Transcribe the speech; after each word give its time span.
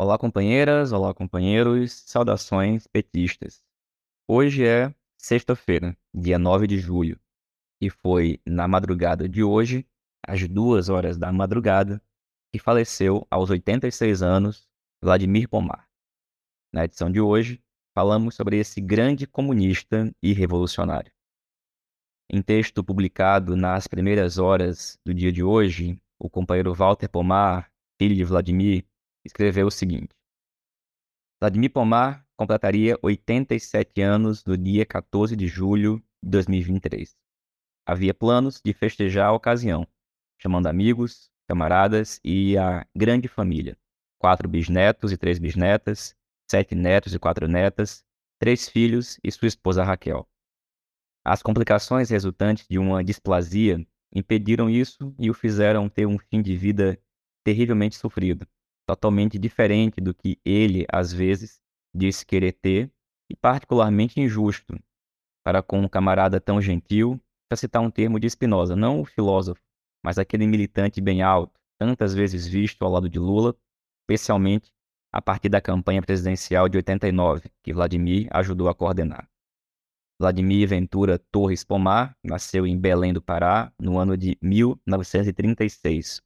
Olá, 0.00 0.16
companheiras, 0.16 0.92
olá, 0.92 1.12
companheiros, 1.12 1.90
saudações 2.06 2.86
petistas. 2.86 3.60
Hoje 4.28 4.64
é 4.64 4.94
sexta-feira, 5.20 5.98
dia 6.14 6.38
9 6.38 6.68
de 6.68 6.78
julho, 6.78 7.18
e 7.80 7.90
foi 7.90 8.40
na 8.46 8.68
madrugada 8.68 9.28
de 9.28 9.42
hoje, 9.42 9.84
às 10.24 10.46
duas 10.46 10.88
horas 10.88 11.18
da 11.18 11.32
madrugada, 11.32 12.00
que 12.52 12.60
faleceu 12.60 13.26
aos 13.28 13.50
86 13.50 14.22
anos 14.22 14.68
Vladimir 15.02 15.48
Pomar. 15.48 15.88
Na 16.72 16.84
edição 16.84 17.10
de 17.10 17.20
hoje, 17.20 17.60
falamos 17.92 18.36
sobre 18.36 18.56
esse 18.56 18.80
grande 18.80 19.26
comunista 19.26 20.14
e 20.22 20.32
revolucionário. 20.32 21.10
Em 22.30 22.40
texto 22.40 22.84
publicado 22.84 23.56
nas 23.56 23.88
primeiras 23.88 24.38
horas 24.38 24.96
do 25.04 25.12
dia 25.12 25.32
de 25.32 25.42
hoje, 25.42 26.00
o 26.20 26.30
companheiro 26.30 26.72
Walter 26.72 27.08
Pomar, 27.08 27.68
filho 28.00 28.14
de 28.14 28.22
Vladimir, 28.22 28.86
escreveu 29.28 29.66
o 29.66 29.70
seguinte: 29.70 30.14
Vladimir 31.40 31.70
Pomar 31.70 32.26
completaria 32.36 32.98
87 33.02 34.00
anos 34.00 34.44
no 34.44 34.56
dia 34.56 34.84
14 34.84 35.36
de 35.36 35.46
julho 35.46 36.02
de 36.22 36.30
2023. 36.30 37.16
Havia 37.86 38.12
planos 38.12 38.60
de 38.64 38.72
festejar 38.72 39.28
a 39.28 39.32
ocasião, 39.32 39.86
chamando 40.40 40.66
amigos, 40.66 41.30
camaradas 41.46 42.20
e 42.24 42.56
a 42.58 42.86
grande 42.94 43.28
família. 43.28 43.76
Quatro 44.18 44.48
bisnetos 44.48 45.12
e 45.12 45.16
três 45.16 45.38
bisnetas, 45.38 46.14
sete 46.50 46.74
netos 46.74 47.14
e 47.14 47.18
quatro 47.18 47.46
netas, 47.46 48.04
três 48.38 48.68
filhos 48.68 49.18
e 49.22 49.30
sua 49.30 49.48
esposa 49.48 49.84
Raquel. 49.84 50.28
As 51.24 51.42
complicações 51.42 52.10
resultantes 52.10 52.66
de 52.68 52.78
uma 52.78 53.04
displasia 53.04 53.86
impediram 54.12 54.68
isso 54.68 55.14
e 55.18 55.30
o 55.30 55.34
fizeram 55.34 55.88
ter 55.88 56.06
um 56.06 56.18
fim 56.18 56.40
de 56.42 56.56
vida 56.56 56.98
terrivelmente 57.44 57.96
sofrido 57.96 58.46
totalmente 58.88 59.38
diferente 59.38 60.00
do 60.00 60.14
que 60.14 60.40
ele, 60.42 60.86
às 60.90 61.12
vezes, 61.12 61.60
disse 61.94 62.24
querer 62.24 62.52
ter, 62.52 62.90
e 63.30 63.36
particularmente 63.36 64.18
injusto 64.18 64.80
para 65.44 65.62
com 65.62 65.80
um 65.80 65.88
camarada 65.88 66.40
tão 66.40 66.58
gentil, 66.58 67.20
para 67.46 67.56
citar 67.56 67.82
um 67.82 67.90
termo 67.90 68.18
de 68.18 68.28
Spinoza, 68.28 68.74
não 68.74 69.02
o 69.02 69.04
filósofo, 69.04 69.60
mas 70.02 70.18
aquele 70.18 70.46
militante 70.46 71.02
bem 71.02 71.20
alto, 71.20 71.60
tantas 71.78 72.14
vezes 72.14 72.46
visto 72.46 72.82
ao 72.82 72.90
lado 72.90 73.10
de 73.10 73.18
Lula, 73.18 73.54
especialmente 74.02 74.70
a 75.12 75.20
partir 75.20 75.50
da 75.50 75.60
campanha 75.60 76.00
presidencial 76.00 76.66
de 76.66 76.78
89, 76.78 77.50
que 77.62 77.74
Vladimir 77.74 78.26
ajudou 78.30 78.68
a 78.68 78.74
coordenar. 78.74 79.28
Vladimir 80.18 80.66
Ventura 80.66 81.18
Torres 81.30 81.62
Pomar 81.62 82.16
nasceu 82.24 82.66
em 82.66 82.78
Belém 82.78 83.12
do 83.12 83.22
Pará 83.22 83.70
no 83.78 83.98
ano 83.98 84.16
de 84.16 84.36
1936, 84.42 86.22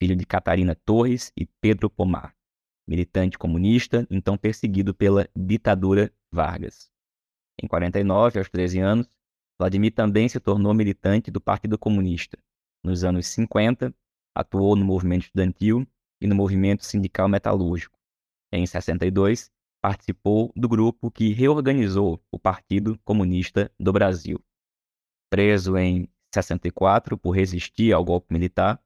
filho 0.00 0.16
de 0.16 0.24
Catarina 0.24 0.74
Torres 0.74 1.30
e 1.36 1.46
Pedro 1.60 1.90
Pomar, 1.90 2.34
militante 2.88 3.36
comunista, 3.36 4.06
então 4.10 4.36
perseguido 4.36 4.94
pela 4.94 5.28
ditadura 5.36 6.10
Vargas. 6.32 6.90
Em 7.62 7.68
49, 7.68 8.38
aos 8.38 8.48
13 8.48 8.80
anos, 8.80 9.06
Vladimir 9.60 9.92
também 9.92 10.26
se 10.26 10.40
tornou 10.40 10.72
militante 10.72 11.30
do 11.30 11.38
Partido 11.38 11.78
Comunista. 11.78 12.38
Nos 12.82 13.04
anos 13.04 13.26
50, 13.26 13.94
atuou 14.34 14.74
no 14.74 14.86
movimento 14.86 15.24
estudantil 15.24 15.86
e 16.18 16.26
no 16.26 16.34
movimento 16.34 16.86
sindical 16.86 17.28
metalúrgico. 17.28 17.98
Em 18.50 18.66
62, 18.66 19.50
participou 19.82 20.50
do 20.56 20.66
grupo 20.66 21.10
que 21.10 21.32
reorganizou 21.32 22.22
o 22.32 22.38
Partido 22.38 22.98
Comunista 23.04 23.70
do 23.78 23.92
Brasil. 23.92 24.42
Preso 25.30 25.76
em 25.76 26.08
64 26.34 27.18
por 27.18 27.32
resistir 27.32 27.92
ao 27.92 28.04
golpe 28.04 28.32
militar, 28.32 28.82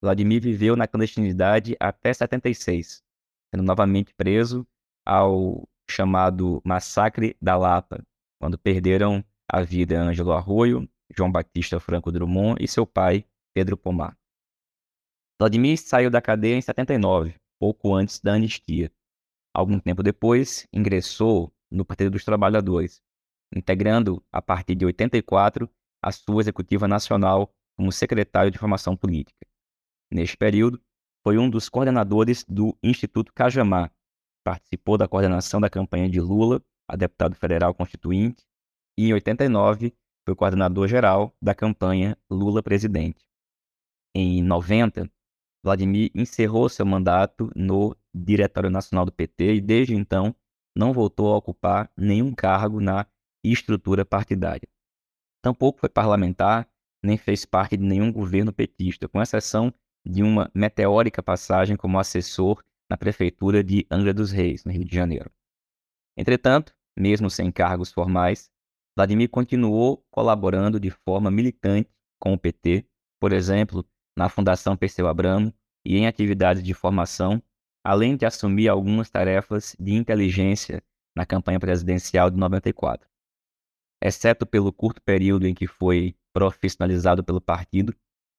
Vladimir 0.00 0.40
viveu 0.40 0.76
na 0.76 0.86
clandestinidade 0.86 1.76
até 1.80 2.12
76, 2.12 3.02
sendo 3.52 3.64
novamente 3.64 4.14
preso 4.14 4.66
ao 5.04 5.68
chamado 5.90 6.60
Massacre 6.64 7.36
da 7.40 7.56
Lapa, 7.56 8.04
quando 8.40 8.58
perderam 8.58 9.24
a 9.50 9.62
vida 9.62 10.00
Ângelo 10.00 10.32
Arroio, 10.32 10.88
João 11.16 11.32
Batista 11.32 11.80
Franco 11.80 12.12
Drummond 12.12 12.62
e 12.62 12.68
seu 12.68 12.86
pai, 12.86 13.24
Pedro 13.54 13.76
Pomar. 13.76 14.16
Vladimir 15.40 15.78
saiu 15.78 16.10
da 16.10 16.20
cadeia 16.20 16.56
em 16.56 16.60
79, 16.60 17.34
pouco 17.58 17.94
antes 17.94 18.20
da 18.20 18.34
anistia. 18.34 18.92
Algum 19.54 19.80
tempo 19.80 20.02
depois, 20.02 20.66
ingressou 20.72 21.52
no 21.70 21.84
Partido 21.84 22.10
dos 22.10 22.24
Trabalhadores, 22.24 23.00
integrando, 23.54 24.22
a 24.30 24.42
partir 24.42 24.74
de 24.74 24.84
84, 24.84 25.68
a 26.02 26.12
sua 26.12 26.42
executiva 26.42 26.86
nacional 26.86 27.52
como 27.76 27.90
secretário 27.90 28.50
de 28.50 28.58
formação 28.58 28.96
política. 28.96 29.46
Neste 30.10 30.36
período, 30.36 30.80
foi 31.22 31.36
um 31.38 31.50
dos 31.50 31.68
coordenadores 31.68 32.44
do 32.48 32.76
Instituto 32.82 33.32
Cajamar. 33.34 33.92
Participou 34.44 34.96
da 34.96 35.06
coordenação 35.06 35.60
da 35.60 35.68
campanha 35.68 36.08
de 36.08 36.20
Lula 36.20 36.62
a 36.88 36.96
deputado 36.96 37.34
federal 37.34 37.74
constituinte 37.74 38.46
e, 38.98 39.08
em 39.08 39.12
89, 39.12 39.94
foi 40.26 40.34
coordenador 40.34 40.88
geral 40.88 41.34
da 41.42 41.54
campanha 41.54 42.16
Lula 42.30 42.62
presidente. 42.62 43.28
Em 44.14 44.42
90, 44.42 45.10
Vladimir 45.62 46.10
encerrou 46.14 46.68
seu 46.68 46.86
mandato 46.86 47.50
no 47.54 47.94
Diretório 48.14 48.70
Nacional 48.70 49.04
do 49.04 49.12
PT 49.12 49.56
e, 49.56 49.60
desde 49.60 49.94
então, 49.94 50.34
não 50.76 50.92
voltou 50.92 51.32
a 51.32 51.36
ocupar 51.36 51.90
nenhum 51.96 52.34
cargo 52.34 52.80
na 52.80 53.06
estrutura 53.44 54.04
partidária. 54.04 54.68
Tampouco 55.42 55.78
foi 55.78 55.88
parlamentar, 55.88 56.68
nem 57.04 57.16
fez 57.16 57.44
parte 57.44 57.76
de 57.76 57.84
nenhum 57.84 58.12
governo 58.12 58.52
petista, 58.52 59.08
com 59.08 59.20
exceção 59.20 59.72
de 60.08 60.22
uma 60.22 60.50
meteórica 60.54 61.22
passagem 61.22 61.76
como 61.76 61.98
assessor 61.98 62.64
na 62.88 62.96
prefeitura 62.96 63.62
de 63.62 63.86
Angra 63.90 64.14
dos 64.14 64.32
Reis, 64.32 64.64
no 64.64 64.72
Rio 64.72 64.84
de 64.84 64.94
Janeiro. 64.94 65.30
Entretanto, 66.16 66.74
mesmo 66.98 67.28
sem 67.28 67.52
cargos 67.52 67.92
formais, 67.92 68.50
Vladimir 68.96 69.28
continuou 69.28 70.02
colaborando 70.10 70.80
de 70.80 70.90
forma 70.90 71.30
militante 71.30 71.90
com 72.18 72.32
o 72.32 72.38
PT, 72.38 72.86
por 73.20 73.32
exemplo, 73.32 73.86
na 74.16 74.30
Fundação 74.30 74.76
Perseu 74.76 75.06
Abramo 75.06 75.52
e 75.84 75.98
em 75.98 76.06
atividades 76.06 76.62
de 76.62 76.72
formação, 76.72 77.42
além 77.84 78.16
de 78.16 78.24
assumir 78.24 78.68
algumas 78.68 79.10
tarefas 79.10 79.76
de 79.78 79.92
inteligência 79.92 80.82
na 81.14 81.26
campanha 81.26 81.60
presidencial 81.60 82.30
de 82.30 82.36
94. 82.38 83.06
Exceto 84.02 84.46
pelo 84.46 84.72
curto 84.72 85.02
período 85.02 85.46
em 85.46 85.54
que 85.54 85.66
foi 85.66 86.16
profissionalizado 86.32 87.22
pelo 87.22 87.40
partido, 87.40 87.94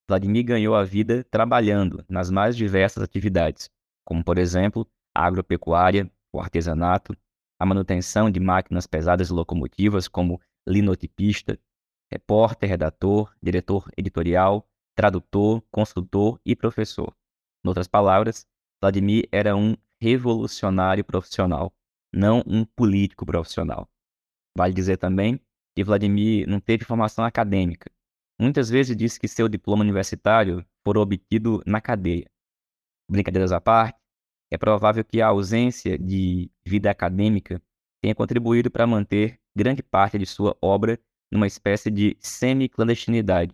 Vladimir 0.09 0.43
ganhou 0.43 0.73
a 0.73 0.83
vida 0.83 1.23
trabalhando 1.25 2.03
nas 2.09 2.31
mais 2.31 2.57
diversas 2.57 3.03
atividades, 3.03 3.69
como, 4.03 4.23
por 4.23 4.39
exemplo, 4.39 4.89
a 5.15 5.23
agropecuária, 5.23 6.11
o 6.33 6.39
artesanato, 6.39 7.15
a 7.59 7.65
manutenção 7.65 8.31
de 8.31 8.39
máquinas 8.39 8.87
pesadas 8.87 9.29
e 9.29 9.33
locomotivas, 9.33 10.07
como 10.07 10.41
linotipista, 10.67 11.59
repórter, 12.11 12.69
redator, 12.69 13.31
diretor 13.39 13.87
editorial, 13.95 14.67
tradutor, 14.95 15.61
consultor 15.69 16.41
e 16.43 16.55
professor. 16.55 17.15
Em 17.63 17.67
outras 17.67 17.87
palavras, 17.87 18.47
Vladimir 18.81 19.29
era 19.31 19.55
um 19.55 19.75
revolucionário 20.01 21.05
profissional, 21.05 21.71
não 22.11 22.41
um 22.47 22.65
político 22.65 23.27
profissional. 23.27 23.87
Vale 24.57 24.73
dizer 24.73 24.97
também 24.97 25.39
que 25.75 25.83
Vladimir 25.83 26.47
não 26.47 26.59
teve 26.59 26.83
formação 26.83 27.23
acadêmica, 27.23 27.91
Muitas 28.39 28.69
vezes 28.69 28.95
disse 28.95 29.19
que 29.19 29.27
seu 29.27 29.49
diploma 29.49 29.83
universitário 29.83 30.65
fora 30.81 31.01
obtido 31.01 31.61
na 31.65 31.81
cadeia. 31.81 32.29
Brincadeiras 33.09 33.51
à 33.51 33.59
parte, 33.59 33.99
é 34.49 34.57
provável 34.57 35.03
que 35.03 35.21
a 35.21 35.27
ausência 35.27 35.97
de 35.97 36.49
vida 36.65 36.89
acadêmica 36.89 37.61
tenha 38.01 38.15
contribuído 38.15 38.71
para 38.71 38.87
manter 38.87 39.39
grande 39.55 39.83
parte 39.83 40.17
de 40.17 40.25
sua 40.25 40.57
obra 40.61 40.97
numa 41.29 41.47
espécie 41.47 41.91
de 41.91 42.15
semi-clandestinidade. 42.19 43.53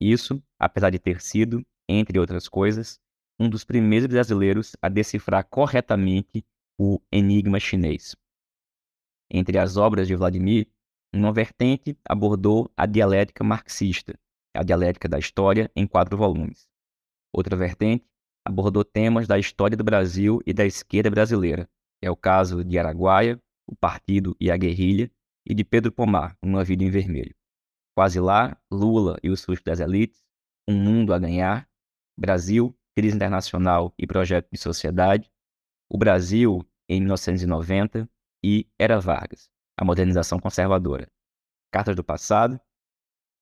Isso, 0.00 0.42
apesar 0.58 0.90
de 0.90 0.98
ter 0.98 1.20
sido, 1.20 1.64
entre 1.86 2.18
outras 2.18 2.48
coisas, 2.48 2.98
um 3.38 3.48
dos 3.48 3.64
primeiros 3.64 4.06
brasileiros 4.06 4.74
a 4.80 4.88
decifrar 4.88 5.46
corretamente 5.48 6.44
o 6.78 7.00
enigma 7.12 7.60
chinês. 7.60 8.16
Entre 9.30 9.58
as 9.58 9.76
obras 9.76 10.08
de 10.08 10.16
Vladimir, 10.16 10.68
uma 11.14 11.32
vertente 11.32 11.96
abordou 12.04 12.70
a 12.76 12.86
dialética 12.86 13.44
marxista, 13.44 14.18
a 14.54 14.62
dialética 14.62 15.08
da 15.08 15.18
história, 15.18 15.70
em 15.74 15.86
quatro 15.86 16.16
volumes. 16.16 16.68
Outra 17.32 17.56
vertente 17.56 18.06
abordou 18.44 18.84
temas 18.84 19.26
da 19.26 19.38
história 19.38 19.76
do 19.76 19.84
Brasil 19.84 20.40
e 20.46 20.52
da 20.52 20.64
esquerda 20.66 21.10
brasileira. 21.10 21.68
É 22.02 22.10
o 22.10 22.16
caso 22.16 22.64
de 22.64 22.78
Araguaia, 22.78 23.40
o 23.66 23.76
Partido 23.76 24.36
e 24.40 24.50
a 24.50 24.56
Guerrilha, 24.56 25.10
e 25.46 25.54
de 25.54 25.64
Pedro 25.64 25.90
Pomar, 25.90 26.36
Uma 26.42 26.64
Vida 26.64 26.84
em 26.84 26.90
Vermelho. 26.90 27.34
Quase 27.96 28.20
lá, 28.20 28.56
Lula 28.70 29.18
e 29.22 29.30
o 29.30 29.36
susto 29.36 29.64
das 29.64 29.80
elites, 29.80 30.22
Um 30.68 30.76
Mundo 30.76 31.12
a 31.12 31.18
Ganhar, 31.18 31.68
Brasil, 32.18 32.76
Crise 32.94 33.16
Internacional 33.16 33.92
e 33.98 34.06
Projeto 34.06 34.48
de 34.50 34.58
Sociedade, 34.58 35.30
O 35.90 35.98
Brasil 35.98 36.66
em 36.88 37.00
1990 37.00 38.08
e 38.44 38.68
Era 38.78 39.00
Vargas, 39.00 39.50
a 39.76 39.84
modernização 39.84 40.38
conservadora. 40.38 41.08
Cartas 41.72 41.96
do 41.96 42.04
Passado, 42.04 42.60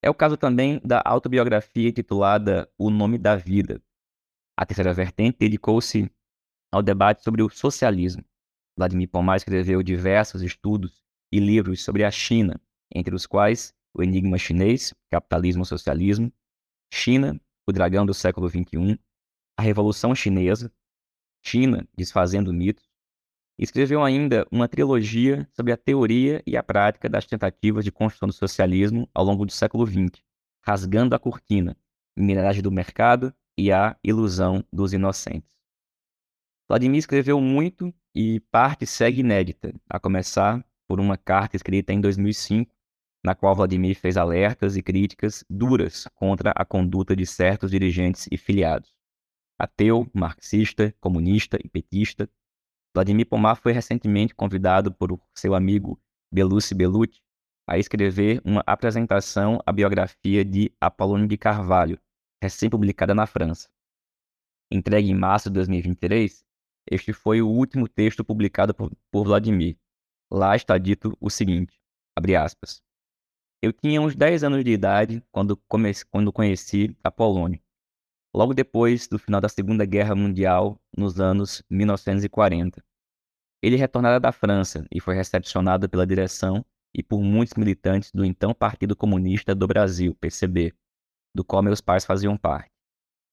é 0.02 0.08
o 0.08 0.14
caso 0.14 0.37
também 0.37 0.81
da 0.85 1.02
autobiografia 1.05 1.88
intitulada 1.88 2.70
O 2.79 2.91
Nome 2.91 3.19
da 3.19 3.37
Vida. 3.37 3.82
A 4.56 4.64
terceira 4.64 4.93
vertente 4.93 5.38
dedicou-se 5.38 6.11
ao 6.73 6.82
debate 6.82 7.23
sobre 7.23 7.43
o 7.43 7.50
socialismo. 7.50 8.25
Vladimir 8.76 9.08
Pomar 9.08 9.37
escreveu 9.37 9.82
diversos 9.82 10.43
estudos 10.43 11.02
e 11.32 11.38
livros 11.38 11.85
sobre 11.85 12.05
a 12.05 12.11
China, 12.11 12.61
entre 12.94 13.14
os 13.14 13.26
quais 13.26 13.75
O 13.94 14.02
Enigma 14.02 14.38
Chinês, 14.38 14.94
Capitalismo 15.11 15.62
e 15.62 15.67
Socialismo, 15.67 16.32
China, 16.93 17.41
o 17.67 17.73
Dragão 17.73 18.06
do 18.06 18.14
Século 18.14 18.49
XXI, 18.49 18.99
A 19.58 19.62
Revolução 19.62 20.14
Chinesa, 20.14 20.73
China, 21.44 21.87
Desfazendo 21.97 22.52
Mitos. 22.52 22.90
Escreveu 23.62 24.03
ainda 24.03 24.47
uma 24.51 24.67
trilogia 24.67 25.47
sobre 25.53 25.71
a 25.71 25.77
teoria 25.77 26.43
e 26.47 26.57
a 26.57 26.62
prática 26.62 27.11
das 27.11 27.27
tentativas 27.27 27.85
de 27.85 27.93
construção 27.93 28.27
do 28.27 28.33
socialismo 28.33 29.07
ao 29.12 29.23
longo 29.23 29.45
do 29.45 29.53
século 29.53 29.87
XX, 29.87 30.25
Rasgando 30.65 31.15
a 31.15 31.19
Cortina, 31.19 31.77
Mineragem 32.17 32.62
do 32.62 32.73
Mercado 32.73 33.35
e 33.59 33.71
a 33.71 33.95
Ilusão 34.03 34.65
dos 34.73 34.95
Inocentes. 34.95 35.55
Vladimir 36.67 37.01
escreveu 37.01 37.39
muito 37.39 37.93
e 38.15 38.41
parte 38.51 38.87
segue 38.87 39.21
inédita, 39.21 39.75
a 39.91 40.01
começar 40.01 40.65
por 40.89 40.99
uma 40.99 41.19
carta 41.19 41.55
escrita 41.55 41.93
em 41.93 42.01
2005, 42.01 42.75
na 43.23 43.35
qual 43.35 43.55
Vladimir 43.55 43.95
fez 43.95 44.17
alertas 44.17 44.75
e 44.75 44.83
críticas 44.83 45.45
duras 45.51 46.09
contra 46.15 46.51
a 46.57 46.65
conduta 46.65 47.15
de 47.15 47.27
certos 47.27 47.71
dirigentes 47.71 48.27
e 48.33 48.39
filiados. 48.39 48.95
Ateu, 49.59 50.09
marxista, 50.15 50.95
comunista 50.99 51.59
e 51.62 51.69
petista, 51.69 52.27
Vladimir 52.95 53.27
Pomar 53.27 53.57
foi 53.57 53.73
recentemente 53.73 54.35
convidado 54.35 54.93
por 54.93 55.21
seu 55.35 55.55
amigo 55.55 56.01
Belucci 56.33 56.75
Bellucci 56.75 57.23
a 57.67 57.79
escrever 57.79 58.41
uma 58.45 58.63
apresentação 58.67 59.61
à 59.65 59.71
biografia 59.71 60.45
de 60.45 60.73
Apolônio 60.81 61.29
de 61.29 61.39
Carvalho, 61.39 62.01
recém-publicada 62.43 63.15
na 63.15 63.27
França. 63.27 63.69
Entregue 64.73 65.11
em 65.11 65.15
março 65.15 65.49
de 65.49 65.55
2023, 65.55 66.45
este 66.91 67.13
foi 67.13 67.41
o 67.41 67.49
último 67.49 67.89
texto 67.89 68.25
publicado 68.25 68.75
por, 68.75 68.91
por 69.11 69.25
Vladimir. 69.25 69.79
Lá 70.33 70.57
está 70.57 70.77
dito 70.79 71.17
o 71.21 71.31
seguinte, 71.31 71.81
aspas. 72.37 72.83
Eu 73.63 73.73
tinha 73.73 74.01
uns 74.01 74.17
10 74.17 74.43
anos 74.43 74.65
de 74.65 74.71
idade 74.73 75.23
quando, 75.31 75.57
comece, 75.69 76.05
quando 76.07 76.33
conheci 76.33 76.97
Apolônio 77.05 77.61
logo 78.35 78.55
depois 78.55 79.09
do 79.09 79.19
final 79.19 79.41
da 79.41 79.49
Segunda 79.49 79.85
Guerra 79.85 80.15
Mundial, 80.15 80.81
nos 80.97 81.21
anos 81.21 81.62
1940. 81.69 82.82
Ele 83.62 83.77
retornara 83.77 84.19
da 84.19 84.32
França 84.32 84.87
e 84.91 85.00
foi 85.00 85.15
recepcionado 85.15 85.88
pela 85.88 86.06
direção 86.06 86.65
e 86.94 87.03
por 87.03 87.23
muitos 87.23 87.55
militantes 87.55 88.11
do 88.12 88.25
então 88.25 88.55
Partido 88.55 88.97
Comunista 88.97 89.55
do 89.55 89.67
Brasil, 89.67 90.15
PCB, 90.15 90.73
do 91.35 91.44
qual 91.44 91.62
meus 91.62 91.81
pais 91.81 92.05
faziam 92.05 92.37
parte. 92.37 92.71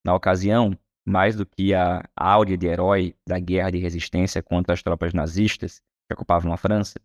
Na 0.06 0.14
ocasião, 0.14 0.78
mais 1.06 1.36
do 1.36 1.46
que 1.46 1.74
a 1.74 2.04
áurea 2.16 2.58
de 2.58 2.68
herói 2.68 3.16
da 3.28 3.40
guerra 3.40 3.72
de 3.72 3.78
resistência 3.78 4.44
contra 4.44 4.74
as 4.74 4.84
tropas 4.84 5.14
nazistas 5.14 5.82
que 6.08 6.14
ocupavam 6.14 6.52
a 6.52 6.58
França, 6.58 7.00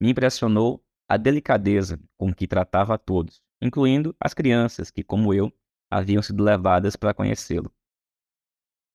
me 0.00 0.10
impressionou 0.10 0.84
a 1.08 1.16
delicadeza 1.16 1.98
com 2.18 2.34
que 2.34 2.46
tratava 2.46 2.94
a 2.94 2.98
todos, 2.98 3.40
incluindo 3.62 4.14
as 4.20 4.34
crianças 4.34 4.90
que, 4.90 5.02
como 5.02 5.32
eu, 5.32 5.52
haviam 5.90 6.22
sido 6.22 6.42
levadas 6.42 6.96
para 6.96 7.14
conhecê-lo. 7.14 7.72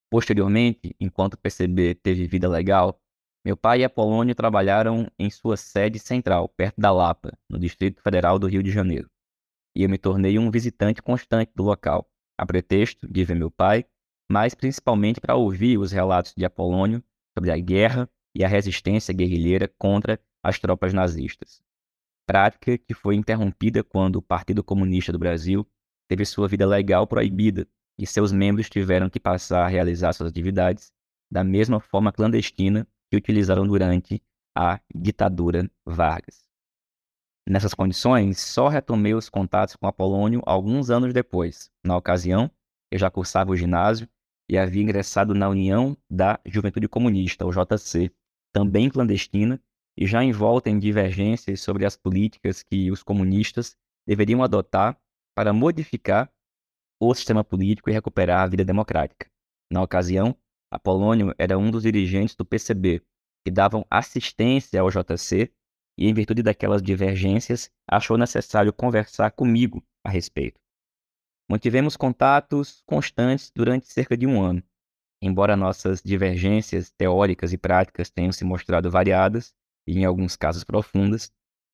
Posteriormente, 0.09 0.95
enquanto 0.99 1.35
o 1.35 1.37
PCB 1.37 1.95
teve 1.95 2.27
vida 2.27 2.49
legal, 2.49 2.99
meu 3.43 3.57
pai 3.57 3.79
e 3.79 3.83
Apolônio 3.83 4.35
trabalharam 4.35 5.09
em 5.17 5.29
sua 5.29 5.57
sede 5.57 5.97
central, 5.97 6.49
perto 6.49 6.79
da 6.79 6.91
Lapa, 6.91 7.37
no 7.49 7.57
Distrito 7.57 8.01
Federal 8.01 8.37
do 8.37 8.45
Rio 8.45 8.61
de 8.61 8.69
Janeiro. 8.69 9.09
E 9.75 9.83
eu 9.83 9.89
me 9.89 9.97
tornei 9.97 10.37
um 10.37 10.51
visitante 10.51 11.01
constante 11.01 11.51
do 11.55 11.63
local, 11.63 12.07
a 12.37 12.45
pretexto 12.45 13.07
de 13.07 13.23
ver 13.23 13.35
meu 13.35 13.49
pai, 13.49 13.85
mas 14.29 14.53
principalmente 14.53 15.19
para 15.19 15.35
ouvir 15.35 15.77
os 15.77 15.91
relatos 15.91 16.33
de 16.35 16.45
Apolônio 16.45 17.03
sobre 17.33 17.51
a 17.51 17.57
guerra 17.57 18.09
e 18.35 18.43
a 18.43 18.47
resistência 18.47 19.13
guerrilheira 19.13 19.67
contra 19.77 20.19
as 20.43 20.59
tropas 20.59 20.93
nazistas. 20.93 21.61
Prática 22.27 22.77
que 22.77 22.93
foi 22.93 23.15
interrompida 23.15 23.83
quando 23.83 24.17
o 24.17 24.21
Partido 24.21 24.63
Comunista 24.63 25.11
do 25.11 25.19
Brasil 25.19 25.67
teve 26.11 26.25
sua 26.25 26.45
vida 26.45 26.65
legal 26.65 27.07
proibida 27.07 27.65
e 27.97 28.05
seus 28.05 28.33
membros 28.33 28.69
tiveram 28.69 29.09
que 29.09 29.17
passar 29.17 29.63
a 29.63 29.67
realizar 29.69 30.11
suas 30.11 30.29
atividades 30.29 30.91
da 31.31 31.41
mesma 31.41 31.79
forma 31.79 32.11
clandestina 32.11 32.85
que 33.09 33.15
utilizaram 33.15 33.65
durante 33.65 34.21
a 34.53 34.81
ditadura 34.93 35.71
Vargas. 35.85 36.43
Nessas 37.47 37.73
condições, 37.73 38.41
só 38.41 38.67
retomei 38.67 39.13
os 39.13 39.29
contatos 39.29 39.77
com 39.77 39.87
Apolônio 39.87 40.41
alguns 40.45 40.89
anos 40.89 41.13
depois. 41.13 41.71
Na 41.81 41.95
ocasião, 41.95 42.51
eu 42.91 42.99
já 42.99 43.09
cursava 43.09 43.51
o 43.51 43.55
ginásio 43.55 44.05
e 44.49 44.57
havia 44.57 44.83
ingressado 44.83 45.33
na 45.33 45.47
União 45.47 45.97
da 46.09 46.41
Juventude 46.45 46.89
Comunista, 46.89 47.45
o 47.45 47.51
JC, 47.51 48.11
também 48.53 48.89
clandestina, 48.89 49.61
e 49.97 50.05
já 50.05 50.21
envolta 50.21 50.69
em 50.69 50.77
divergências 50.77 51.61
sobre 51.61 51.85
as 51.85 51.95
políticas 51.95 52.63
que 52.63 52.91
os 52.91 53.01
comunistas 53.01 53.77
deveriam 54.05 54.43
adotar 54.43 54.99
para 55.41 55.53
modificar 55.53 56.31
o 57.01 57.15
sistema 57.15 57.43
político 57.43 57.89
e 57.89 57.93
recuperar 57.93 58.41
a 58.41 58.47
vida 58.47 58.63
democrática. 58.63 59.25
Na 59.73 59.81
ocasião, 59.81 60.37
Apolônio 60.71 61.33
era 61.35 61.57
um 61.57 61.71
dos 61.71 61.81
dirigentes 61.81 62.35
do 62.35 62.45
PCB, 62.45 63.01
que 63.43 63.51
davam 63.51 63.83
assistência 63.89 64.79
ao 64.79 64.91
JC 64.91 65.51
e, 65.97 66.07
em 66.07 66.13
virtude 66.13 66.43
daquelas 66.43 66.79
divergências, 66.79 67.71
achou 67.89 68.19
necessário 68.19 68.71
conversar 68.71 69.31
comigo 69.31 69.83
a 70.05 70.11
respeito. 70.11 70.59
Mantivemos 71.49 71.97
contatos 71.97 72.83
constantes 72.85 73.51
durante 73.55 73.91
cerca 73.91 74.15
de 74.15 74.27
um 74.27 74.39
ano. 74.39 74.61
Embora 75.23 75.57
nossas 75.57 76.03
divergências 76.03 76.91
teóricas 76.91 77.51
e 77.51 77.57
práticas 77.57 78.11
tenham 78.11 78.31
se 78.31 78.45
mostrado 78.45 78.91
variadas 78.91 79.55
e, 79.87 79.97
em 79.97 80.05
alguns 80.05 80.35
casos, 80.35 80.63
profundas, 80.63 81.33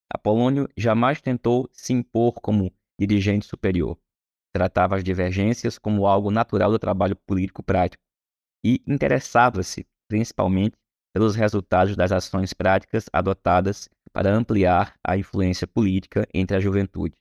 Apolônio 0.09 0.69
jamais 0.77 1.19
tentou 1.19 1.69
se 1.73 1.91
impor 1.91 2.35
como 2.39 2.71
dirigente 2.99 3.45
superior. 3.45 3.97
Tratava 4.53 4.95
as 4.95 5.03
divergências 5.03 5.77
como 5.77 6.07
algo 6.07 6.31
natural 6.31 6.71
do 6.71 6.79
trabalho 6.79 7.15
político 7.15 7.61
prático 7.61 8.03
e 8.65 8.81
interessava-se, 8.87 9.85
principalmente, 10.07 10.75
pelos 11.13 11.35
resultados 11.35 11.95
das 11.95 12.11
ações 12.11 12.53
práticas 12.53 13.05
adotadas 13.11 13.89
para 14.11 14.33
ampliar 14.33 14.95
a 15.03 15.17
influência 15.17 15.67
política 15.67 16.27
entre 16.33 16.57
a 16.57 16.59
juventude. 16.59 17.15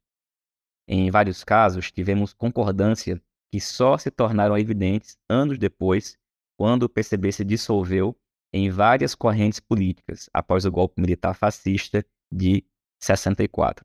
Em 0.89 1.11
vários 1.11 1.43
casos, 1.45 1.91
tivemos 1.91 2.33
concordância 2.33 3.21
que 3.53 3.61
só 3.61 3.99
se 3.99 4.11
tornaram 4.11 4.57
evidentes 4.57 5.17
anos 5.29 5.59
depois, 5.59 6.17
quando 6.59 6.85
o 6.85 6.89
PCB 6.89 7.33
se 7.33 7.45
dissolveu 7.45 8.17
em 8.53 8.71
várias 8.71 9.15
correntes 9.15 9.61
políticas 9.61 10.31
após 10.33 10.65
o 10.65 10.71
golpe 10.71 11.01
militar 11.01 11.35
fascista 11.35 12.05
de 12.33 12.65
64 13.03 13.85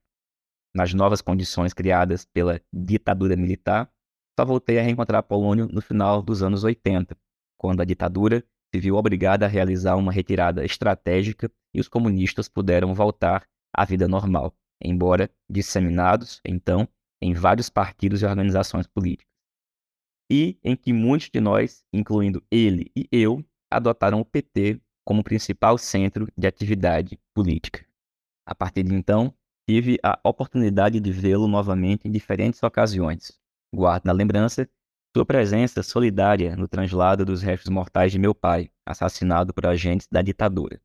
nas 0.73 0.93
novas 0.93 1.21
condições 1.21 1.73
criadas 1.73 2.25
pela 2.25 2.61
ditadura 2.71 3.35
militar, 3.35 3.91
só 4.39 4.45
voltei 4.45 4.79
a 4.79 4.81
reencontrar 4.81 5.23
Polônio 5.23 5.67
no 5.67 5.81
final 5.81 6.21
dos 6.21 6.41
anos 6.41 6.63
80, 6.63 7.15
quando 7.57 7.81
a 7.81 7.85
ditadura 7.85 8.43
se 8.73 8.79
viu 8.79 8.95
obrigada 8.95 9.45
a 9.45 9.49
realizar 9.49 9.95
uma 9.95 10.11
retirada 10.11 10.63
estratégica 10.63 11.51
e 11.73 11.79
os 11.79 11.87
comunistas 11.87 12.47
puderam 12.47 12.93
voltar 12.93 13.45
à 13.73 13.83
vida 13.85 14.07
normal, 14.07 14.55
embora 14.81 15.29
disseminados, 15.49 16.39
então, 16.45 16.87
em 17.21 17.33
vários 17.33 17.69
partidos 17.69 18.21
e 18.21 18.25
organizações 18.25 18.87
políticas. 18.87 19.31
E 20.31 20.57
em 20.63 20.75
que 20.75 20.93
muitos 20.93 21.29
de 21.29 21.41
nós, 21.41 21.83
incluindo 21.93 22.41
ele 22.49 22.89
e 22.95 23.07
eu, 23.11 23.43
adotaram 23.69 24.21
o 24.21 24.25
PT 24.25 24.81
como 25.05 25.23
principal 25.23 25.77
centro 25.77 26.27
de 26.37 26.47
atividade 26.47 27.19
política. 27.33 27.85
A 28.45 28.55
partir 28.55 28.83
de 28.83 28.95
então, 28.95 29.33
tive 29.71 29.97
a 30.03 30.19
oportunidade 30.25 30.99
de 30.99 31.11
vê-lo 31.13 31.47
novamente 31.47 32.05
em 32.05 32.11
diferentes 32.11 32.61
ocasiões. 32.61 33.39
Guardo 33.73 34.03
na 34.03 34.11
lembrança 34.11 34.69
sua 35.15 35.25
presença 35.25 35.81
solidária 35.81 36.57
no 36.57 36.67
translado 36.67 37.23
dos 37.23 37.41
restos 37.41 37.69
mortais 37.69 38.11
de 38.11 38.19
meu 38.19 38.35
pai, 38.35 38.69
assassinado 38.85 39.53
por 39.53 39.65
agentes 39.65 40.09
da 40.11 40.21
ditadura. 40.21 40.81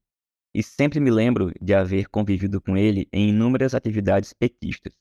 E 0.55 0.63
sempre 0.63 1.01
me 1.01 1.11
lembro 1.11 1.53
de 1.61 1.75
haver 1.75 2.09
convivido 2.09 2.61
com 2.61 2.77
ele 2.77 3.09
em 3.13 3.31
inúmeras 3.31 3.75
atividades 3.75 4.33
petistas. 4.33 4.93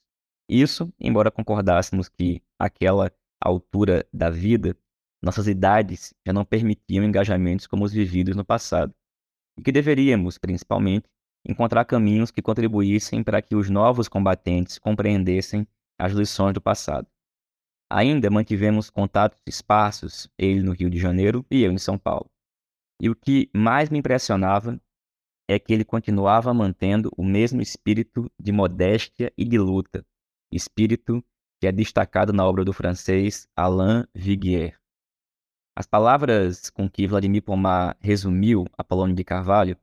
Isso, 0.50 0.92
embora 1.00 1.30
concordássemos 1.30 2.10
que, 2.10 2.42
àquela 2.58 3.12
altura 3.39 4.04
da 4.12 4.32
vida, 4.32 4.75
nossas 5.24 5.48
idades 5.48 6.12
já 6.25 6.34
não 6.34 6.44
permitiam 6.44 7.06
engajamentos 7.06 7.68
como 7.68 7.86
os 7.86 7.94
vividos 7.94 8.36
no 8.36 8.44
passado, 8.44 8.92
e 9.56 9.62
que 9.62 9.72
deveríamos, 9.72 10.39
principalmente, 10.39 11.08
encontrar 11.45 11.85
caminhos 11.85 12.31
que 12.31 12.41
contribuíssem 12.41 13.23
para 13.23 13.41
que 13.41 13.55
os 13.55 13.69
novos 13.69 14.07
combatentes 14.07 14.79
compreendessem 14.79 15.67
as 15.99 16.11
lições 16.11 16.53
do 16.53 16.61
passado. 16.61 17.07
Ainda 17.89 18.31
mantivemos 18.31 18.89
contatos 18.89 19.39
esparsos, 19.45 20.27
ele 20.37 20.61
no 20.61 20.71
Rio 20.71 20.89
de 20.89 20.97
Janeiro 20.97 21.45
e 21.51 21.63
eu 21.63 21.71
em 21.71 21.77
São 21.77 21.97
Paulo. 21.97 22.29
E 22.99 23.09
o 23.09 23.15
que 23.15 23.49
mais 23.53 23.89
me 23.89 23.99
impressionava 23.99 24.81
é 25.47 25.59
que 25.59 25.71
ele 25.71 25.85
continuava 25.85 26.53
mantendo 26.53 27.11
o 27.15 27.23
mesmo 27.23 27.61
espírito 27.61 28.31
de 28.39 28.51
modéstia 28.51 29.31
e 29.37 29.45
de 29.45 29.59
luta, 29.59 30.03
espírito 30.51 31.23
que 31.61 31.67
é 31.67 31.71
destacado 31.71 32.33
na 32.33 32.45
obra 32.45 32.65
do 32.65 32.73
francês 32.73 33.47
Alain 33.55 34.05
Viguier. 34.13 34.79
As 35.77 35.85
palavras 35.85 36.69
com 36.69 36.89
que 36.89 37.05
Vladimir 37.05 37.43
Pomar 37.43 37.97
resumiu 37.99 38.65
Apolônio 38.77 39.15
de 39.15 39.23
Carvalho 39.23 39.77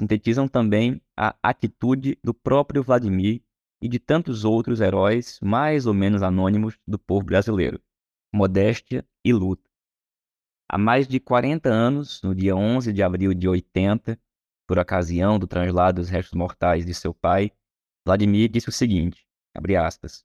sintetizam 0.00 0.48
também 0.48 1.00
a 1.16 1.36
atitude 1.42 2.18
do 2.22 2.34
próprio 2.34 2.82
Vladimir 2.82 3.42
e 3.80 3.88
de 3.88 3.98
tantos 3.98 4.44
outros 4.44 4.80
heróis 4.80 5.38
mais 5.42 5.86
ou 5.86 5.94
menos 5.94 6.22
anônimos 6.22 6.78
do 6.86 6.98
povo 6.98 7.24
brasileiro: 7.26 7.80
modéstia 8.32 9.06
e 9.24 9.32
luta. 9.32 9.68
Há 10.68 10.78
mais 10.78 11.06
de 11.06 11.20
40 11.20 11.68
anos, 11.68 12.22
no 12.22 12.34
dia 12.34 12.56
11 12.56 12.92
de 12.92 13.02
abril 13.02 13.34
de 13.34 13.46
80, 13.46 14.18
por 14.66 14.78
ocasião 14.78 15.38
do 15.38 15.46
translado 15.46 16.00
dos 16.00 16.08
restos 16.08 16.34
mortais 16.34 16.86
de 16.86 16.94
seu 16.94 17.12
pai, 17.12 17.52
Vladimir 18.06 18.48
disse 18.50 18.68
o 18.68 18.72
seguinte, 18.72 19.26
aspas, 19.78 20.24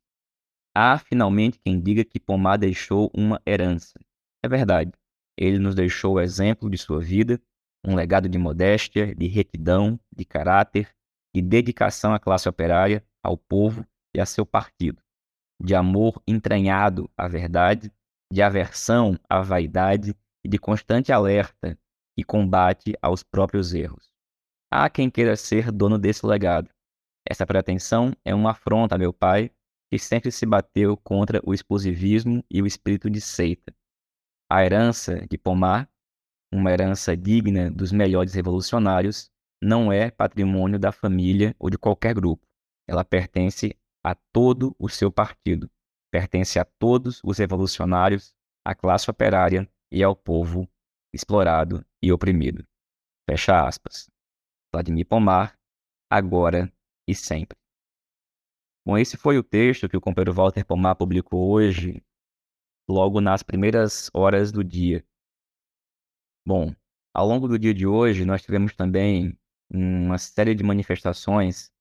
Há 0.76 0.98
finalmente 0.98 1.60
quem 1.60 1.80
diga 1.80 2.06
que 2.06 2.20
Pomar 2.20 2.58
deixou 2.58 3.12
uma 3.14 3.42
herança. 3.46 4.00
É 4.44 4.48
verdade. 4.48 4.92
Ele 5.38 5.60
nos 5.60 5.76
deixou 5.76 6.16
o 6.16 6.20
exemplo 6.20 6.70
de 6.70 6.78
sua 6.78 7.00
vida, 7.00 7.42
um 7.86 7.96
legado 7.96 8.28
de 8.28 8.38
modéstia, 8.38 9.16
de 9.16 9.28
retidão, 9.28 10.00
de 10.16 10.26
caráter, 10.26 10.94
de 11.34 11.42
dedicação 11.42 12.14
à 12.14 12.20
classe 12.20 12.50
operária, 12.50 13.04
ao 13.24 13.38
povo 13.38 13.86
e 14.16 14.20
a 14.20 14.26
seu 14.26 14.46
partido, 14.46 15.02
de 15.62 15.76
amor 15.76 16.22
entranhado 16.28 17.10
à 17.18 17.28
verdade, 17.28 17.92
de 18.32 18.42
aversão 18.42 19.18
à 19.30 19.42
vaidade 19.42 20.16
e 20.44 20.50
de 20.50 20.58
constante 20.58 21.12
alerta 21.12 21.78
e 22.18 22.24
combate 22.24 22.96
aos 23.02 23.24
próprios 23.24 23.74
erros. 23.74 24.10
Há 24.72 24.90
quem 24.90 25.10
queira 25.10 25.36
ser 25.36 25.72
dono 25.72 25.98
desse 25.98 26.26
legado. 26.26 26.70
Essa 27.28 27.46
pretensão 27.46 28.14
é 28.24 28.34
uma 28.34 28.52
afronta 28.52 28.96
a 28.96 28.98
meu 28.98 29.12
pai, 29.12 29.52
que 29.92 29.98
sempre 29.98 30.32
se 30.32 30.46
bateu 30.46 30.96
contra 30.96 31.42
o 31.44 31.54
exclusivismo 31.54 32.44
e 32.50 32.62
o 32.62 32.68
espírito 32.68 33.10
de 33.10 33.20
seita. 33.20 33.74
A 34.52 34.64
herança 34.64 35.26
de 35.28 35.38
Pomar, 35.38 35.90
uma 36.52 36.72
herança 36.72 37.16
digna 37.16 37.70
dos 37.70 37.92
melhores 37.92 38.34
revolucionários, 38.34 39.30
não 39.62 39.92
é 39.92 40.10
patrimônio 40.10 40.80
da 40.80 40.92
família 40.92 41.56
ou 41.60 41.70
de 41.70 41.78
qualquer 41.78 42.14
grupo. 42.14 42.46
Ela 42.88 43.04
pertence 43.04 43.76
a 44.04 44.16
todo 44.34 44.76
o 44.80 44.90
seu 44.90 45.12
partido, 45.12 45.70
pertence 46.12 46.58
a 46.58 46.66
todos 46.66 47.22
os 47.24 47.38
revolucionários, 47.38 48.34
à 48.66 48.74
classe 48.74 49.10
operária 49.10 49.70
e 49.92 50.04
ao 50.04 50.16
povo 50.16 50.68
explorado 51.14 51.86
e 52.02 52.12
oprimido. 52.12 52.66
Fecha 53.30 53.68
aspas. 53.68 54.10
Vladimir 54.74 55.06
Pomar, 55.06 55.58
agora 56.10 56.72
e 57.08 57.16
sempre. 57.16 57.58
Bom, 58.86 58.98
esse 58.98 59.18
foi 59.18 59.38
o 59.38 59.44
texto 59.44 59.90
que 59.90 59.98
o 59.98 60.02
companheiro 60.02 60.34
Walter 60.34 60.66
Pomar 60.66 60.96
publicou 60.96 61.52
hoje 61.52 62.04
logo 62.90 63.22
nas 63.22 63.44
primeiras 63.44 64.10
horas 64.14 64.52
do 64.52 64.64
dia. 64.64 65.06
Bom, 66.50 66.74
ao 67.14 67.28
longo 67.28 67.48
do 67.48 67.60
dia 67.60 67.76
de 67.76 67.86
hoje, 67.86 68.26
nós 68.26 68.42
tivemos 68.42 68.74
também 68.74 69.38
uma 69.72 70.18
série 70.18 70.56
de 70.56 70.64
manifestações 70.64 71.72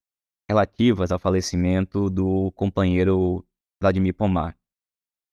relativas 0.46 1.10
ao 1.10 1.18
falecimento 1.18 2.10
do 2.10 2.52
companheiro 2.52 3.42
Vladimir 3.80 4.12
Pomar. 4.12 4.54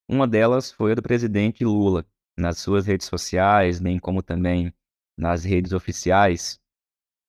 Uma 0.10 0.26
delas 0.26 0.72
foi 0.72 0.94
a 0.94 0.96
do 0.96 1.02
presidente 1.02 1.66
Lula. 1.66 2.06
Nas 2.38 2.60
suas 2.60 2.88
redes 2.88 3.08
sociais, 3.08 3.78
bem 3.78 4.00
como 4.00 4.24
também 4.24 4.74
nas 5.18 5.44
redes 5.44 5.74
oficiais, 5.74 6.58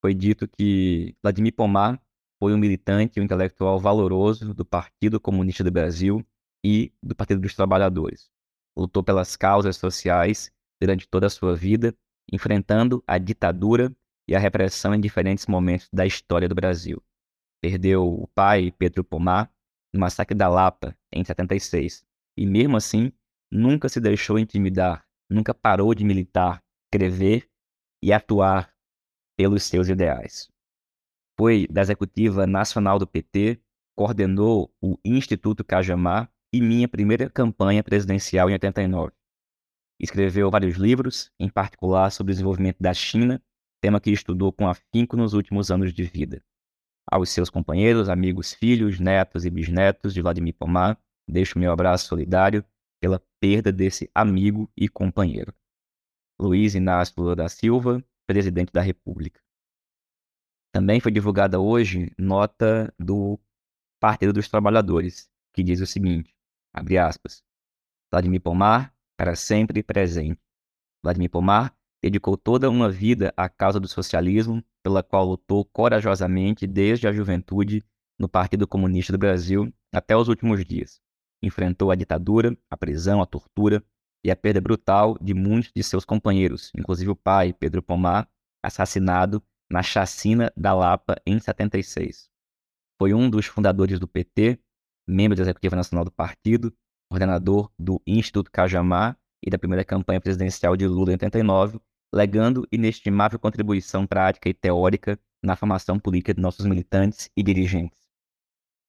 foi 0.00 0.14
dito 0.14 0.46
que 0.46 1.16
Vladimir 1.20 1.56
Pomar 1.56 2.00
foi 2.38 2.54
um 2.54 2.58
militante 2.58 3.18
e 3.18 3.20
um 3.20 3.25
intelectual 3.25 3.80
valoroso 3.80 4.54
do 4.54 4.64
Partido 4.64 5.18
Comunista 5.18 5.64
do 5.64 5.72
Brasil 5.72 6.25
e 6.64 6.92
do 7.02 7.16
Partido 7.16 7.40
dos 7.40 7.56
Trabalhadores 7.56 8.30
lutou 8.76 9.02
pelas 9.02 9.34
causas 9.36 9.76
sociais 9.76 10.52
durante 10.80 11.09
toda 11.09 11.26
a 11.26 11.30
sua 11.30 11.54
vida, 11.54 11.95
enfrentando 12.33 13.02
a 13.06 13.18
ditadura 13.18 13.95
e 14.28 14.35
a 14.35 14.38
repressão 14.38 14.95
em 14.95 15.00
diferentes 15.00 15.47
momentos 15.47 15.88
da 15.92 16.04
história 16.06 16.49
do 16.49 16.54
Brasil. 16.54 17.02
Perdeu 17.62 18.06
o 18.06 18.28
pai, 18.28 18.73
Pedro 18.76 19.04
Pomar, 19.04 19.50
no 19.92 20.00
massacre 20.00 20.37
da 20.37 20.49
Lapa, 20.49 20.97
em 21.12 21.25
76, 21.25 22.04
e 22.37 22.47
mesmo 22.47 22.76
assim 22.76 23.12
nunca 23.50 23.88
se 23.88 24.00
deixou 24.00 24.38
intimidar, 24.38 25.06
nunca 25.30 25.54
parou 25.54 25.95
de 25.95 26.04
militar, 26.04 26.62
escrever 26.87 27.49
e 28.02 28.12
atuar 28.12 28.75
pelos 29.37 29.64
seus 29.64 29.88
ideais. 29.88 30.50
Foi 31.38 31.66
da 31.68 31.83
executiva 31.83 32.47
nacional 32.47 32.99
do 32.99 33.06
PT, 33.06 33.61
coordenou 33.97 34.73
o 34.80 34.99
Instituto 35.04 35.64
Cajamar 35.64 36.30
e 36.52 36.61
minha 36.61 36.88
primeira 36.88 37.28
campanha 37.28 37.83
presidencial 37.83 38.49
em 38.49 38.54
89. 38.54 39.12
Escreveu 39.98 40.50
vários 40.50 40.76
livros, 40.76 41.30
em 41.38 41.48
particular 41.48 42.10
sobre 42.10 42.32
o 42.32 42.34
desenvolvimento 42.34 42.76
da 42.80 42.92
China, 42.92 43.42
tema 43.80 44.00
que 44.00 44.10
estudou 44.10 44.52
com 44.52 44.68
afinco 44.68 45.16
nos 45.16 45.32
últimos 45.32 45.70
anos 45.70 45.92
de 45.92 46.04
vida. 46.04 46.42
Aos 47.10 47.30
seus 47.30 47.48
companheiros, 47.48 48.08
amigos, 48.08 48.52
filhos, 48.52 48.98
netos 48.98 49.44
e 49.44 49.50
bisnetos 49.50 50.12
de 50.12 50.20
Vladimir 50.20 50.54
Pomar, 50.54 51.00
deixo 51.28 51.58
meu 51.58 51.72
abraço 51.72 52.08
solidário 52.08 52.64
pela 53.00 53.22
perda 53.40 53.72
desse 53.72 54.10
amigo 54.14 54.70
e 54.76 54.88
companheiro. 54.88 55.54
Luiz 56.38 56.74
Inácio 56.74 57.14
Lula 57.16 57.36
da 57.36 57.48
Silva, 57.48 58.04
presidente 58.26 58.72
da 58.72 58.80
República. 58.80 59.40
Também 60.72 61.00
foi 61.00 61.10
divulgada 61.10 61.60
hoje 61.60 62.12
nota 62.18 62.92
do 62.98 63.40
Partido 64.00 64.32
dos 64.32 64.48
Trabalhadores, 64.48 65.30
que 65.54 65.62
diz 65.62 65.80
o 65.80 65.86
seguinte: 65.86 66.36
Abre 66.74 66.98
aspas. 66.98 67.42
Vladimir 68.10 68.40
Pomar, 68.40 68.94
para 69.16 69.35
sempre 69.35 69.82
presente. 69.82 70.40
Vladimir 71.02 71.30
Pomar 71.30 71.75
dedicou 72.02 72.37
toda 72.37 72.70
uma 72.70 72.90
vida 72.90 73.32
à 73.37 73.49
causa 73.49 73.80
do 73.80 73.88
socialismo, 73.88 74.62
pela 74.82 75.02
qual 75.02 75.25
lutou 75.25 75.64
corajosamente 75.64 76.66
desde 76.66 77.08
a 77.08 77.12
juventude 77.12 77.85
no 78.18 78.28
Partido 78.28 78.66
Comunista 78.66 79.12
do 79.12 79.18
Brasil 79.18 79.73
até 79.92 80.16
os 80.16 80.28
últimos 80.28 80.64
dias. 80.64 81.00
Enfrentou 81.42 81.90
a 81.90 81.94
ditadura, 81.94 82.56
a 82.70 82.76
prisão, 82.76 83.20
a 83.20 83.26
tortura 83.26 83.85
e 84.25 84.30
a 84.30 84.37
perda 84.37 84.61
brutal 84.61 85.16
de 85.20 85.35
muitos 85.35 85.73
de 85.75 85.82
seus 85.82 86.04
companheiros, 86.04 86.73
inclusive 86.76 87.11
o 87.11 87.16
pai, 87.16 87.52
Pedro 87.52 87.82
Pomar, 87.82 88.28
assassinado 88.62 89.42
na 89.70 89.82
chacina 89.82 90.52
da 90.56 90.75
Lapa 90.75 91.16
em 91.26 91.38
76. 91.38 92.28
Foi 92.99 93.12
um 93.12 93.28
dos 93.28 93.46
fundadores 93.46 93.99
do 93.99 94.08
PT 94.08 94.58
membro 95.06 95.37
da 95.37 95.42
Executiva 95.42 95.76
Nacional 95.76 96.04
do 96.04 96.11
Partido, 96.11 96.75
coordenador 97.08 97.70
do 97.78 98.00
Instituto 98.06 98.50
Cajamar 98.50 99.18
e 99.44 99.50
da 99.50 99.58
primeira 99.58 99.84
campanha 99.84 100.20
presidencial 100.20 100.76
de 100.76 100.86
Lula 100.86 101.10
em 101.10 101.14
89, 101.14 101.80
legando 102.14 102.66
inestimável 102.72 103.38
contribuição 103.38 104.06
prática 104.06 104.48
e 104.48 104.54
teórica 104.54 105.18
na 105.42 105.56
formação 105.56 105.98
política 105.98 106.34
de 106.34 106.40
nossos 106.40 106.66
militantes 106.66 107.30
e 107.36 107.42
dirigentes. 107.42 108.06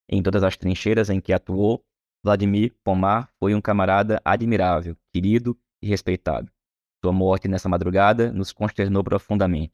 Em 0.10 0.24
todas 0.24 0.44
as 0.44 0.56
trincheiras 0.56 1.10
em 1.10 1.20
que 1.20 1.34
atuou, 1.34 1.84
Vladimir 2.24 2.76
Pomar 2.84 3.30
foi 3.40 3.54
um 3.54 3.62
camarada 3.62 4.22
admirável, 4.24 4.98
querido 5.14 5.58
e 5.82 5.88
respeitado. 5.88 6.52
Sua 7.04 7.14
morte 7.14 7.48
nessa 7.48 7.70
madrugada 7.70 8.32
nos 8.32 8.52
consternou 8.52 9.04
profundamente. 9.04 9.74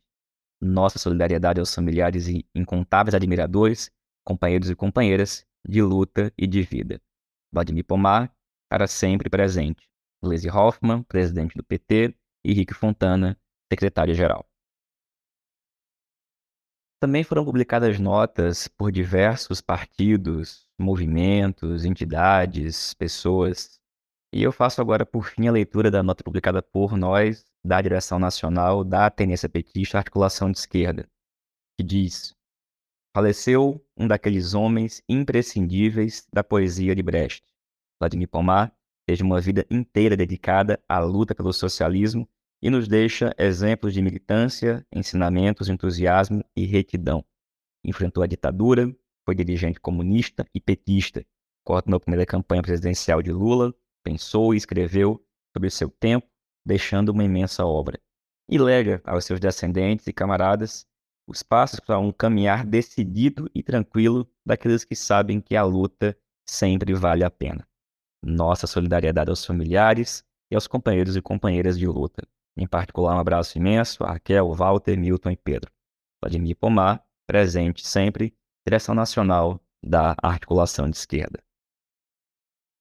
Nossa 0.62 1.00
solidariedade 1.00 1.60
aos 1.60 1.74
familiares 1.74 2.28
e 2.28 2.46
incontáveis 2.54 3.14
admiradores, 3.14 3.92
companheiros 4.26 4.70
e 4.70 4.76
companheiras 4.76 5.46
de 5.68 5.82
luta 5.82 6.34
e 6.38 6.46
de 6.46 6.62
vida. 6.62 7.02
Vladimir 7.54 7.86
Pomar, 7.86 8.36
para 8.68 8.88
sempre 8.88 9.30
presente. 9.30 9.88
Gleisi 10.22 10.50
Hoffmann, 10.50 11.04
presidente 11.04 11.56
do 11.56 11.64
PT, 11.64 12.16
e 12.44 12.54
Rick 12.54 12.74
Fontana, 12.74 13.40
secretário-geral. 13.72 14.46
Também 17.00 17.24
foram 17.24 17.44
publicadas 17.44 18.00
notas 18.00 18.68
por 18.68 18.92
diversos 18.92 19.62
partidos, 19.62 20.66
movimentos, 20.80 21.86
entidades, 21.86 22.94
pessoas. 22.94 23.80
E 24.34 24.42
eu 24.42 24.52
faço 24.52 24.82
agora, 24.82 25.06
por 25.06 25.26
fim, 25.26 25.48
a 25.48 25.52
leitura 25.52 25.92
da 25.92 26.02
nota 26.02 26.24
publicada 26.24 26.62
por 26.64 26.98
nós, 26.98 27.46
da 27.64 27.82
direção 27.82 28.18
nacional 28.20 28.84
da 28.84 29.10
Tendência 29.10 29.50
Petista 29.50 29.98
Articulação 29.98 30.50
de 30.50 30.58
Esquerda, 30.58 31.08
que 31.78 31.86
diz: 31.86 32.34
Faleceu 33.16 33.80
um 33.96 34.08
daqueles 34.08 34.56
homens 34.56 35.04
imprescindíveis 35.08 36.28
da 36.34 36.44
poesia 36.44 36.96
de 36.96 37.04
Brecht. 37.04 37.46
Vladimir 38.00 38.28
Pomar 38.28 38.76
teve 39.06 39.22
uma 39.22 39.40
vida 39.40 39.68
inteira 39.70 40.18
dedicada 40.18 40.82
à 40.90 40.98
luta 40.98 41.36
pelo 41.36 41.54
socialismo 41.54 42.28
e 42.60 42.72
nos 42.72 42.88
deixa 42.88 43.32
exemplos 43.38 43.94
de 43.94 44.02
militância, 44.02 44.84
ensinamentos, 44.92 45.70
entusiasmo 45.70 46.44
e 46.56 46.66
retidão. 46.66 47.24
Enfrentou 47.84 48.24
a 48.24 48.28
ditadura, 48.28 48.92
foi 49.24 49.36
dirigente 49.36 49.80
comunista 49.80 50.44
e 50.52 50.60
petista, 50.60 51.24
coordenou 51.64 51.98
a 51.98 52.00
primeira 52.00 52.26
campanha 52.26 52.64
presidencial 52.64 53.22
de 53.22 53.32
Lula, 53.32 53.76
pensou 54.04 54.56
e 54.56 54.58
escreveu 54.58 55.24
sobre 55.56 55.70
seu 55.70 55.90
tempo, 55.90 56.28
deixando 56.66 57.10
uma 57.10 57.24
imensa 57.24 57.64
obra. 57.64 58.00
E 58.50 58.58
lega 58.58 59.04
aos 59.06 59.24
seus 59.26 59.40
descendentes 59.40 60.08
e 60.08 60.14
camaradas 60.14 60.88
os 61.28 61.42
passos 61.42 61.80
para 61.80 62.00
um 62.00 62.12
caminhar 62.12 62.66
decidido 62.66 63.50
e 63.54 63.64
tranquilo 63.64 64.30
daqueles 64.46 64.84
que 64.84 64.96
sabem 64.96 65.40
que 65.40 65.56
a 65.56 65.64
luta 65.64 66.18
sempre 66.48 66.94
vale 66.94 67.24
a 67.24 67.32
pena. 67.32 67.68
Nossa 68.24 68.68
solidariedade 68.68 69.30
aos 69.30 69.46
familiares 69.46 70.24
e 70.52 70.56
aos 70.56 70.68
companheiros 70.68 71.16
e 71.16 71.22
companheiras 71.22 71.78
de 71.78 71.88
luta. 71.88 72.28
Em 72.56 72.68
particular, 72.68 73.16
um 73.16 73.20
abraço 73.20 73.58
imenso 73.58 74.04
a 74.04 74.14
Raquel, 74.14 74.54
Walter, 74.54 74.98
Milton 74.98 75.32
e 75.32 75.38
Pedro. 75.38 75.72
Vladimir 76.22 76.56
Pomar, 76.56 77.04
presente 77.28 77.86
sempre, 77.86 78.36
direção 78.66 78.94
nacional 78.94 79.60
da 79.84 80.16
articulação 80.22 80.90
de 80.90 80.96
esquerda. 80.96 81.44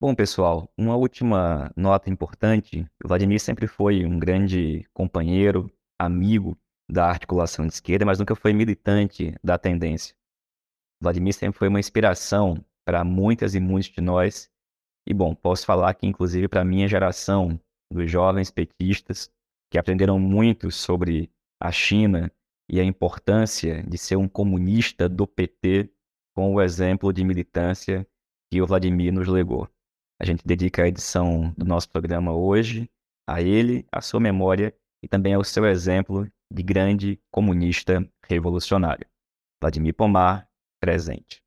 Bom, 0.01 0.15
pessoal, 0.15 0.69
uma 0.77 0.97
última 0.97 1.73
nota 1.77 2.11
importante: 2.11 2.87
o 3.05 3.09
Vladimir 3.09 3.41
sempre 3.41 3.67
foi 3.67 4.05
um 4.05 4.19
grande 4.19 4.85
companheiro, 4.93 5.73
amigo 5.99 6.59
da 6.93 7.09
articulação 7.09 7.67
de 7.67 7.73
esquerda, 7.73 8.05
mas 8.05 8.19
nunca 8.19 8.37
foi 8.37 8.53
militante 8.53 9.35
da 9.43 9.57
tendência. 9.57 10.15
Vladimir 11.01 11.33
sempre 11.33 11.59
foi 11.59 11.69
uma 11.69 11.81
inspiração 11.81 12.63
para 12.85 13.03
muitas 13.03 13.55
e 13.55 13.61
muitos 13.61 13.91
de 13.91 14.03
nós. 14.03 14.51
E, 15.09 15.15
bom, 15.15 15.35
posso 15.35 15.65
falar 15.65 15.95
que, 15.95 16.07
inclusive, 16.07 16.49
para 16.49 16.61
a 16.61 16.65
minha 16.65 16.87
geração, 16.87 17.59
dos 17.91 18.11
jovens 18.11 18.51
petistas, 18.51 19.31
que 19.71 19.79
aprenderam 19.79 20.19
muito 20.19 20.71
sobre 20.71 21.31
a 21.59 21.73
China 21.73 22.31
e 22.71 22.79
a 22.79 22.85
importância 22.85 23.83
de 23.85 23.97
ser 23.97 24.17
um 24.17 24.29
comunista 24.29 25.09
do 25.09 25.27
PT 25.27 25.91
com 26.37 26.55
o 26.55 26.61
exemplo 26.61 27.11
de 27.11 27.25
militância 27.25 28.07
que 28.51 28.61
o 28.61 28.67
Vladimir 28.67 29.13
nos 29.13 29.29
legou. 29.29 29.67
A 30.21 30.27
gente 30.27 30.47
dedica 30.47 30.83
a 30.83 30.89
edição 30.89 31.55
do 31.57 31.65
nosso 31.65 31.89
programa 31.89 32.35
hoje 32.35 32.89
a 33.27 33.41
ele, 33.41 33.87
à 33.91 34.01
sua 34.03 34.21
memória 34.21 34.75
e 35.03 35.09
também 35.09 35.35
ao 35.35 35.43
seu 35.43 35.67
exemplo 35.67 36.31
de 36.51 36.63
grande 36.63 37.21
comunista 37.31 38.09
revolucionário. 38.25 39.07
Vladimir 39.61 39.95
Pomar, 39.95 40.49
presente. 40.81 41.42